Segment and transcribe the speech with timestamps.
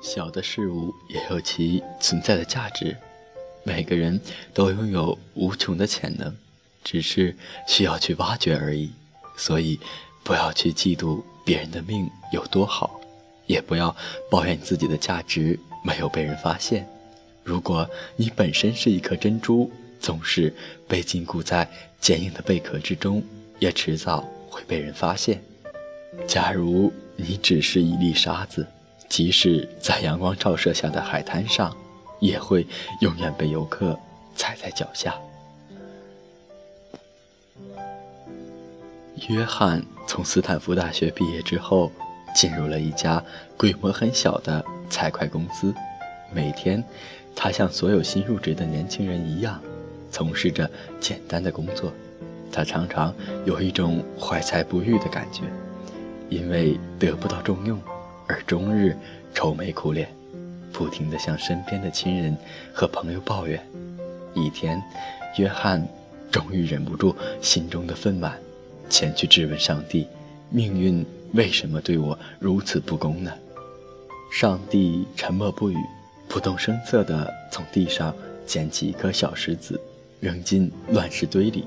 [0.00, 2.96] 小的事物也有其存在的价值，
[3.62, 4.18] 每个人
[4.54, 6.34] 都拥有无穷的潜能，
[6.82, 7.36] 只是
[7.68, 8.90] 需要去挖掘而已。
[9.36, 9.78] 所以，
[10.24, 13.00] 不要去嫉妒别人的命有多好，
[13.46, 13.94] 也不要
[14.30, 16.88] 抱怨自己的价值没有被人发现。
[17.44, 20.52] 如果你本身是一颗珍珠，总是
[20.88, 21.68] 被禁锢在
[22.00, 23.22] 坚硬的贝壳之中，
[23.58, 25.42] 也迟早会被人发现。
[26.26, 28.66] 假如你只是一粒沙子，
[29.08, 31.76] 即使在阳光照射下的海滩上，
[32.18, 32.66] 也会
[33.00, 33.98] 永远被游客
[34.34, 35.14] 踩在脚下。
[39.28, 41.92] 约翰从斯坦福大学毕业之后，
[42.34, 43.22] 进入了一家
[43.56, 45.74] 规模很小的财会公司。
[46.32, 46.82] 每天，
[47.36, 49.60] 他像所有新入职的年轻人一样，
[50.10, 50.68] 从事着
[50.98, 51.92] 简单的工作。
[52.50, 55.42] 他常常有一种怀才不遇的感觉，
[56.30, 57.78] 因为得不到重用，
[58.26, 58.96] 而终日
[59.34, 60.08] 愁眉苦脸，
[60.72, 62.36] 不停地向身边的亲人
[62.72, 63.60] 和朋友抱怨。
[64.32, 64.80] 一天，
[65.36, 65.86] 约翰
[66.30, 68.32] 终于忍不住心中的愤懑。
[68.88, 70.06] 前去质问上帝
[70.50, 73.32] ：“命运为什么对我如此不公呢？”
[74.32, 75.76] 上帝沉默不语，
[76.28, 78.14] 不动声色地从地上
[78.46, 79.80] 捡起一颗小石子，
[80.20, 81.64] 扔进乱石堆里。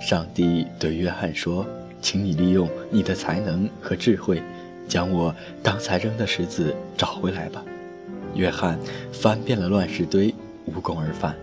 [0.00, 1.66] 上帝对约翰说
[2.02, 4.42] ：“请你利用你的才能和智慧，
[4.86, 7.64] 将我刚才扔的石子找回来吧。”
[8.34, 8.78] 约翰
[9.12, 10.34] 翻遍了乱石堆，
[10.66, 11.34] 无功而返。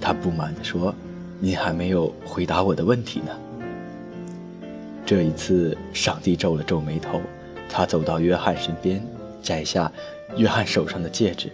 [0.00, 0.94] 他不满地说
[1.40, 3.32] ：“您还没有回答我的问题呢。”
[5.04, 7.20] 这一次，上帝皱了皱眉头，
[7.68, 9.02] 他走到约翰身边，
[9.42, 9.90] 摘下
[10.36, 11.50] 约翰手上的戒指，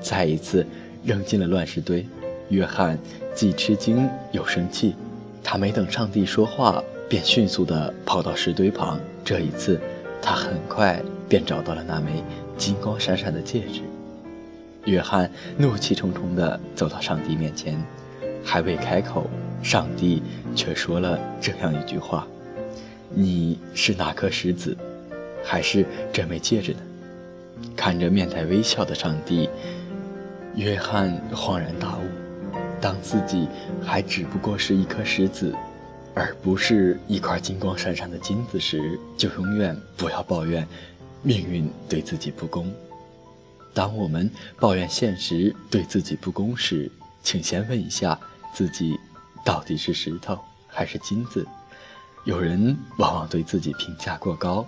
[0.00, 0.66] 再一次
[1.04, 2.06] 扔进了乱石堆。
[2.48, 2.98] 约翰
[3.34, 4.94] 既吃惊又生气，
[5.42, 9.00] 他没等上帝说话，便迅速地跑到石堆旁。
[9.24, 9.80] 这一次，
[10.22, 12.22] 他很快便找到了那枚
[12.56, 13.80] 金光闪闪的戒指。
[14.84, 17.76] 约翰怒气冲冲地走到上帝面前，
[18.44, 19.28] 还未开口，
[19.60, 20.22] 上帝
[20.54, 22.24] 却说了这样一句话。
[23.12, 24.76] 你是哪颗石子，
[25.44, 26.78] 还是这枚戒指呢？
[27.76, 29.50] 看着面带微笑的上帝，
[30.54, 33.48] 约翰恍然大悟：当自己
[33.82, 35.52] 还只不过是一颗石子，
[36.14, 40.66] 而不是一块金光闪闪的金子时，就永远不要抱怨
[41.22, 42.72] 命运对自己不公。
[43.72, 44.28] 当我们
[44.58, 46.90] 抱怨现实对自己不公时，
[47.22, 48.18] 请先问一下
[48.52, 48.98] 自己：
[49.44, 51.46] 到底是石头还是金子？
[52.24, 54.66] 有人往往对自己评价过高，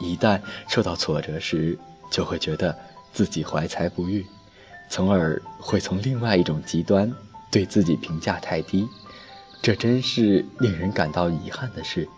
[0.00, 1.78] 一旦受到挫折时，
[2.10, 2.76] 就会觉得
[3.12, 4.26] 自己怀才不遇，
[4.90, 7.10] 从而会从另外一种极端
[7.50, 8.86] 对自己评价太低。
[9.62, 12.08] 这真是令人感到遗憾的事。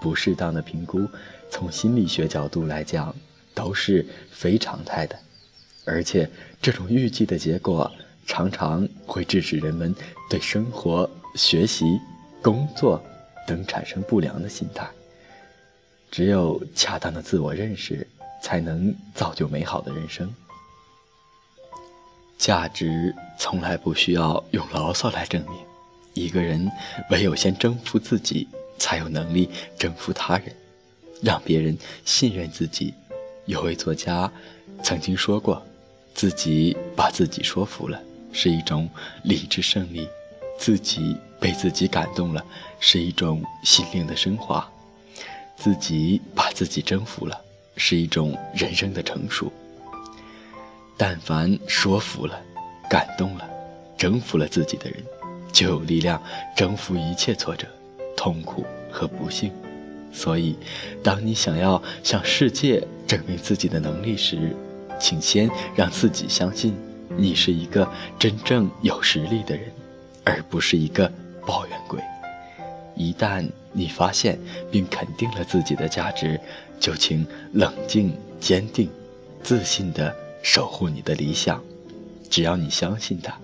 [0.00, 1.08] 不适当的评估，
[1.50, 3.14] 从心理学角度来讲，
[3.54, 5.18] 都是非常态的，
[5.84, 6.28] 而且
[6.60, 7.90] 这种预计的结果
[8.26, 9.94] 常常会致使人们
[10.28, 12.00] 对生活、学习、
[12.42, 13.02] 工作。
[13.46, 14.84] 等产生不良的心态。
[16.10, 18.04] 只有恰当的自我认识，
[18.42, 20.34] 才能造就美好的人生。
[22.36, 25.52] 价值从来不需要用牢骚来证明。
[26.20, 26.70] 一个人
[27.10, 30.50] 唯有先征服自己，才有能力征服他人，
[31.22, 32.94] 让别人信任自己。
[33.44, 34.30] 有位作家
[34.82, 35.62] 曾经说过
[36.14, 38.00] ：“自己把自己说服了，
[38.32, 38.88] 是一种
[39.22, 40.08] 理智胜利。”
[40.58, 42.42] 自己被自己感动了，
[42.80, 44.66] 是一种心灵的升华；
[45.54, 47.38] 自己把自己征服了，
[47.76, 49.52] 是一种人生的成熟。
[50.96, 52.40] 但凡说服了、
[52.88, 53.46] 感动了、
[53.98, 55.04] 征服了自己的人，
[55.56, 56.22] 就有力量
[56.54, 57.66] 征服一切挫折、
[58.14, 59.50] 痛苦和不幸。
[60.12, 60.54] 所以，
[61.02, 64.54] 当你想要向世界证明自己的能力时，
[65.00, 66.76] 请先让自己相信，
[67.16, 69.72] 你是一个真正有实力的人。
[70.28, 71.10] 而不是一个
[71.46, 72.02] 抱怨鬼。
[72.96, 74.36] 一旦你发现
[74.72, 76.38] 并肯定了自己的价值，
[76.80, 78.90] 就请冷静、坚定、
[79.42, 81.62] 自信地守护你的理想。
[82.28, 83.38] 只要你相信它，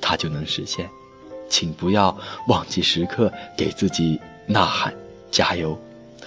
[0.00, 0.90] 它就能实现。
[1.48, 2.16] 请不要
[2.48, 4.94] 忘记时刻给自己呐喊、
[5.30, 5.78] 加油。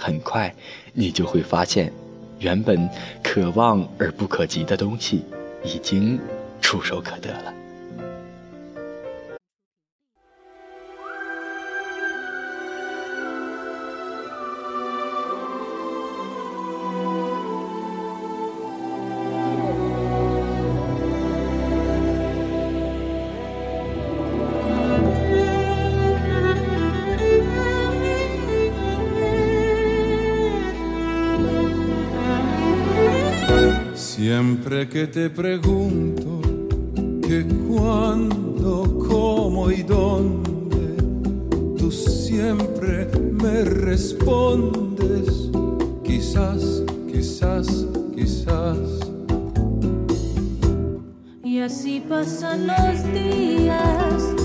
[0.01, 0.53] 很快，
[0.93, 1.91] 你就会发现，
[2.39, 2.89] 原本
[3.21, 5.25] 可望而不可及的东西，
[5.63, 6.17] 已经
[6.61, 7.53] 触手可得了。
[34.19, 36.41] Siempre que te pregunto
[37.25, 40.97] que cuándo, cómo y dónde,
[41.77, 43.07] tú siempre
[43.41, 45.49] me respondes,
[46.03, 48.77] quizás, quizás, quizás.
[51.41, 54.38] Y así pasan los días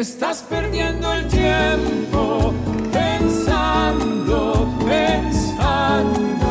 [0.00, 2.54] Estás perdiendo el tiempo
[2.90, 6.48] pensando, pensando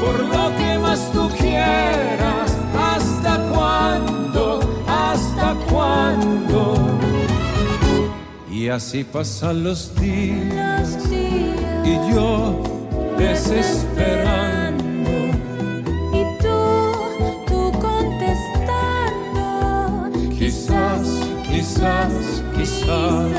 [0.00, 2.56] por lo que más tú quieras.
[2.78, 4.60] ¿Hasta cuándo?
[4.86, 6.76] ¿Hasta cuándo?
[8.48, 12.62] Y así pasan los días Los días y yo
[13.18, 14.59] desesperando.
[22.60, 23.30] Quizás.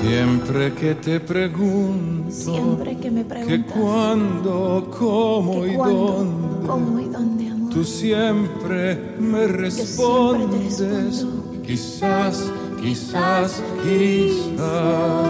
[0.00, 7.00] Siempre que te pregunto Siempre que me que preguntas cuándo, cómo que y dónde, cómo
[7.00, 7.35] y dónde.
[7.76, 10.80] Tú siempre me siempre respondes.
[10.80, 11.62] respondo.
[11.62, 12.50] Quizás,
[12.80, 15.26] quizás, quizás.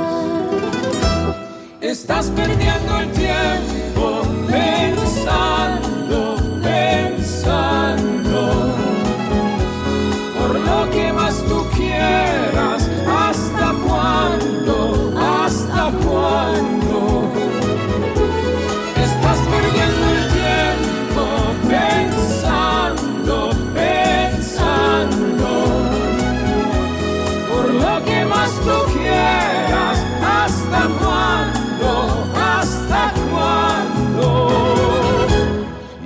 [1.80, 3.75] Estás perdiendo el tiempo